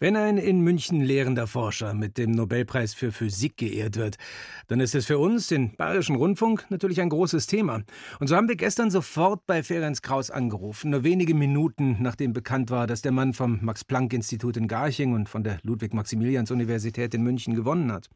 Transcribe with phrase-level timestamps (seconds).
[0.00, 4.16] Wenn ein in München lehrender Forscher mit dem Nobelpreis für Physik geehrt wird,
[4.66, 7.84] dann ist es für uns, den Bayerischen Rundfunk, natürlich ein großes Thema.
[8.18, 12.70] Und so haben wir gestern sofort bei Ferenc Kraus angerufen, nur wenige Minuten nachdem bekannt
[12.70, 17.92] war, dass der Mann vom Max-Planck-Institut in Garching und von der Ludwig-Maximilians-Universität in München gewonnen
[17.92, 18.10] hat.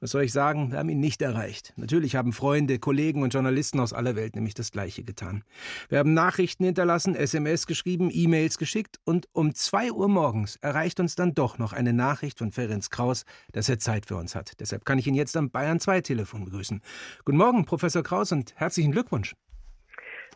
[0.00, 0.72] Was soll ich sagen?
[0.72, 1.74] Wir haben ihn nicht erreicht.
[1.76, 5.44] Natürlich haben Freunde, Kollegen und Journalisten aus aller Welt nämlich das Gleiche getan.
[5.90, 11.09] Wir haben Nachrichten hinterlassen, SMS geschrieben, E-Mails geschickt und um zwei Uhr morgens erreicht uns
[11.18, 14.60] dann doch noch eine Nachricht von Ferenc Kraus, dass er Zeit für uns hat.
[14.60, 16.80] Deshalb kann ich ihn jetzt am Bayern 2 Telefon begrüßen.
[17.24, 19.34] Guten Morgen, Professor Kraus, und herzlichen Glückwunsch.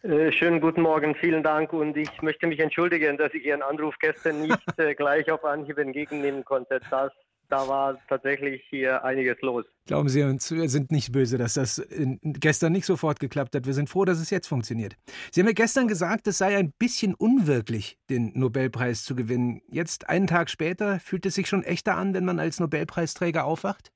[0.03, 3.95] Äh, schönen guten Morgen, vielen Dank und ich möchte mich entschuldigen, dass ich Ihren Anruf
[3.99, 6.81] gestern nicht äh, gleich auf Anhieb entgegennehmen konnte.
[6.91, 7.11] Das
[7.49, 9.65] da war tatsächlich hier einiges los.
[9.87, 11.87] Glauben Sie uns, wir sind nicht böse, dass das
[12.23, 13.67] gestern nicht sofort geklappt hat.
[13.67, 14.97] Wir sind froh, dass es jetzt funktioniert.
[15.31, 19.61] Sie haben ja gestern gesagt, es sei ein bisschen unwirklich, den Nobelpreis zu gewinnen.
[19.69, 23.94] Jetzt, einen Tag später, fühlt es sich schon echter an, wenn man als Nobelpreisträger aufwacht?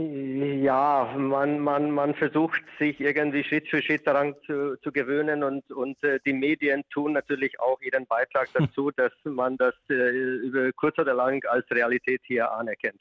[0.00, 5.68] Ja, man, man, man versucht sich irgendwie Schritt für Schritt daran zu, zu gewöhnen und,
[5.72, 8.66] und äh, die Medien tun natürlich auch ihren Beitrag hm.
[8.66, 13.00] dazu, dass man das äh, über kurz oder lang als Realität hier anerkennt.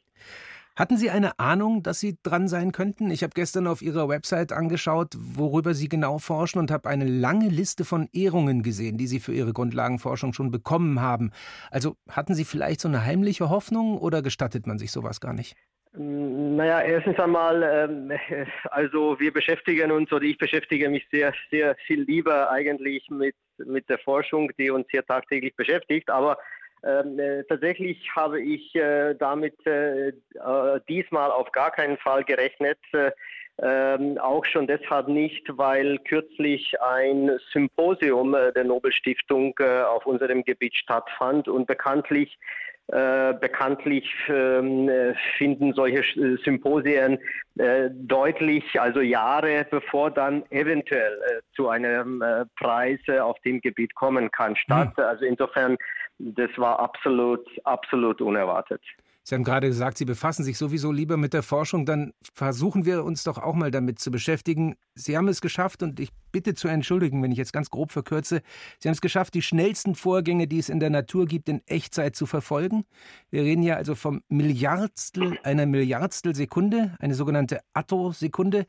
[0.75, 3.11] Hatten Sie eine Ahnung, dass Sie dran sein könnten?
[3.11, 7.49] Ich habe gestern auf Ihrer Website angeschaut, worüber Sie genau forschen und habe eine lange
[7.49, 11.31] Liste von Ehrungen gesehen, die Sie für Ihre Grundlagenforschung schon bekommen haben.
[11.69, 15.55] Also hatten Sie vielleicht so eine heimliche Hoffnung oder gestattet man sich sowas gar nicht?
[16.57, 18.11] Naja, erstens einmal, ähm,
[18.71, 23.87] also wir beschäftigen uns oder ich beschäftige mich sehr, sehr viel lieber eigentlich mit, mit
[23.89, 26.09] der Forschung, die uns hier tagtäglich beschäftigt.
[26.09, 26.39] Aber
[26.83, 30.13] ähm, äh, tatsächlich habe ich äh, damit äh, äh
[30.89, 32.79] diesmal auf gar keinen Fall gerechnet.
[32.91, 33.11] Äh,
[33.61, 40.75] ähm, auch schon deshalb nicht, weil kürzlich ein Symposium äh, der Nobelstiftung auf unserem Gebiet
[40.75, 42.35] stattfand und bekanntlich
[42.87, 44.89] äh, bekanntlich ähm,
[45.37, 47.19] finden solche äh, Symposien
[47.57, 53.93] äh, deutlich, also Jahre bevor dann eventuell äh, zu einem äh, Preis auf dem Gebiet
[53.95, 54.93] kommen kann, statt.
[54.97, 55.03] Mhm.
[55.03, 55.77] Also insofern,
[56.17, 58.81] das war absolut, absolut unerwartet.
[59.27, 61.85] Sie haben gerade gesagt, Sie befassen sich sowieso lieber mit der Forschung.
[61.85, 64.75] Dann versuchen wir uns doch auch mal damit zu beschäftigen.
[64.95, 68.41] Sie haben es geschafft, und ich bitte zu entschuldigen, wenn ich jetzt ganz grob verkürze,
[68.79, 72.15] Sie haben es geschafft, die schnellsten Vorgänge, die es in der Natur gibt, in Echtzeit
[72.15, 72.85] zu verfolgen.
[73.29, 78.65] Wir reden ja also vom Milliardstel einer Milliardstel Sekunde, eine sogenannte Attosekunde.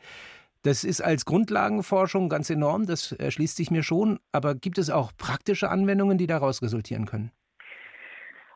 [0.62, 4.18] Das ist als Grundlagenforschung ganz enorm, das erschließt sich mir schon.
[4.32, 7.30] Aber gibt es auch praktische Anwendungen, die daraus resultieren können?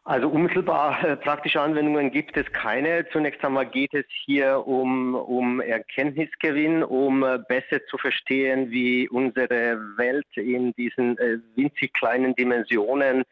[0.04, 3.06] Also unmittelbar äh, praktische Anwendungen gibt es keine.
[3.12, 9.78] Zunächst einmal geht es hier um, um Erkenntnisgewinn, um äh, besser zu verstehen, wie unsere
[9.96, 13.22] Welt in diesen äh, winzig kleinen Dimensionen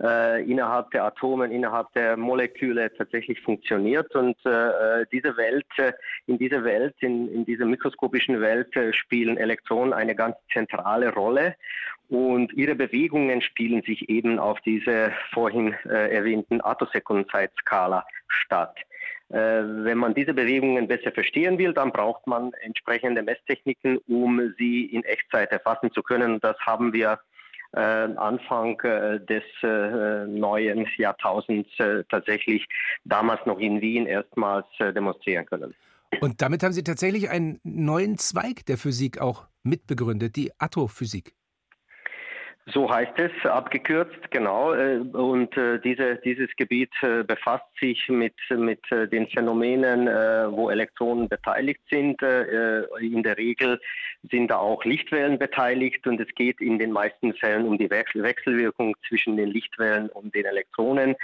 [0.00, 4.14] äh, innerhalb der Atomen, innerhalb der Moleküle tatsächlich funktioniert.
[4.14, 5.92] Und äh, diese Welt, äh,
[6.26, 11.56] in dieser Welt, in, in dieser mikroskopischen Welt spielen Elektronen eine ganz zentrale Rolle.
[12.08, 18.76] Und ihre Bewegungen spielen sich eben auf diese vorhin äh, erwähnten Attosekundenzeitskala statt.
[19.30, 24.86] Äh, wenn man diese Bewegungen besser verstehen will, dann braucht man entsprechende Messtechniken, um sie
[24.86, 26.40] in Echtzeit erfassen zu können.
[26.40, 27.37] Das haben wir äh,
[27.72, 32.66] Anfang äh, des äh, neuen Jahrtausends äh, tatsächlich
[33.04, 35.74] damals noch in Wien erstmals demonstrieren können.
[36.20, 41.34] Und damit haben Sie tatsächlich einen neuen Zweig der Physik auch mitbegründet, die Attophysik.
[42.72, 44.74] So heißt es, abgekürzt, genau.
[44.74, 50.06] Äh, und äh, diese, dieses Gebiet äh, befasst sich mit, mit den Phänomenen,
[50.52, 52.20] wo Elektronen beteiligt sind.
[52.22, 53.80] In der Regel
[54.28, 58.96] sind da auch Lichtwellen beteiligt und es geht in den meisten Fällen um die Wechselwirkung
[59.06, 61.14] zwischen den Lichtwellen und den Elektronen.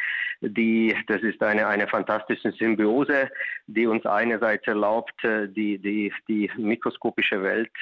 [0.41, 3.31] Die, das ist eine, eine fantastische Symbiose,
[3.67, 7.73] die uns einerseits erlaubt, die, die, die mikroskopische Welt,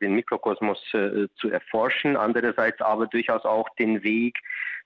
[0.00, 4.38] den Mikrokosmos zu erforschen, andererseits aber aber durchaus auch den Weg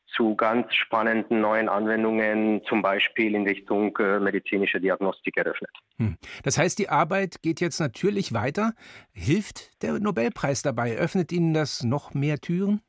[0.06, 5.70] zu ganz spannenden neuen Anwendungen, zum Beispiel in Richtung äh, medizinischer Diagnostik eröffnet.
[5.98, 6.16] Hm.
[6.44, 8.72] Das heißt, die Arbeit geht jetzt natürlich weiter.
[9.12, 10.96] Hilft der Nobelpreis dabei?
[10.96, 12.80] Öffnet Ihnen das noch mehr Türen?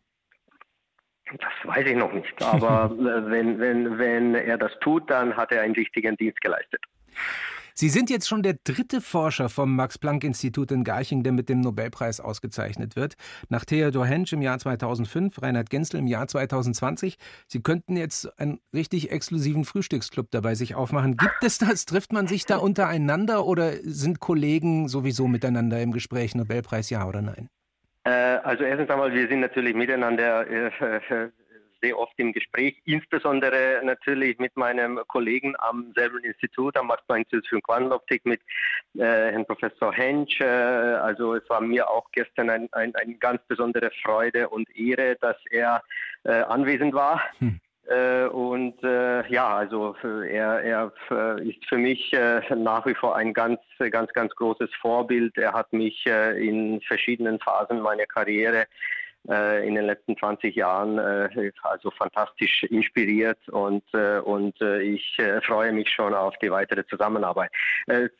[1.25, 2.41] Das weiß ich noch nicht.
[2.43, 6.83] Aber äh, wenn, wenn, wenn er das tut, dann hat er einen wichtigen Dienst geleistet.
[7.79, 12.19] Sie sind jetzt schon der dritte Forscher vom Max-Planck-Institut in Garching, der mit dem Nobelpreis
[12.19, 13.13] ausgezeichnet wird.
[13.49, 17.17] Nach Theodor Hensch im Jahr 2005, Reinhard Genzel im Jahr 2020.
[17.45, 21.17] Sie könnten jetzt einen richtig exklusiven Frühstücksclub dabei sich aufmachen.
[21.17, 21.85] Gibt es das?
[21.85, 26.33] Trifft man sich da untereinander oder sind Kollegen sowieso miteinander im Gespräch?
[26.33, 27.47] Nobelpreis ja oder nein?
[28.05, 30.71] Äh, also erstens einmal, wir sind natürlich miteinander äh,
[31.81, 37.61] sehr oft im Gespräch, insbesondere natürlich mit meinem Kollegen am selben Institut, am Max-Planck-Institut für
[37.61, 38.41] Quantenoptik, mit
[38.95, 39.01] äh,
[39.31, 40.39] Herrn Professor Hensch.
[40.41, 45.15] Äh, also es war mir auch gestern eine ein, ein ganz besondere Freude und Ehre,
[45.19, 45.81] dass er
[46.23, 47.21] äh, anwesend war.
[47.39, 47.59] Hm.
[47.87, 53.15] Äh, und äh, ja, also er, er äh, ist für mich äh, nach wie vor
[53.15, 55.37] ein ganz, ganz, ganz großes Vorbild.
[55.37, 58.65] Er hat mich äh, in verschiedenen Phasen meiner Karriere äh,
[59.27, 65.89] in den letzten 20 Jahren äh, also fantastisch inspiriert und, äh, und ich freue mich
[65.89, 67.51] schon auf die weitere Zusammenarbeit.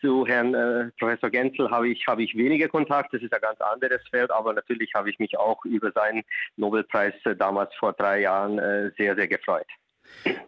[0.02, 4.02] zu Herrn Professor Genzel habe ich, habe ich weniger Kontakt, das ist ein ganz anderes
[4.10, 6.24] Feld, aber natürlich habe ich mich auch über seinen
[6.58, 8.58] Nobelpreis damals vor drei Jahren
[8.98, 9.68] sehr, sehr gefreut.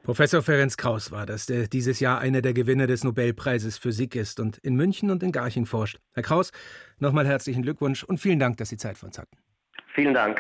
[0.04, 4.40] Professor Ferenc Kraus war das, der dieses Jahr einer der Gewinner des Nobelpreises Physik ist
[4.40, 6.00] und in München und in Garching forscht.
[6.14, 6.52] Herr Kraus,
[6.98, 9.38] nochmal herzlichen Glückwunsch und vielen Dank, dass Sie Zeit für uns hatten.
[10.00, 10.40] Vielen Dank.